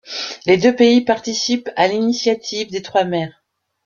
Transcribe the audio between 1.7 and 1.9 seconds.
à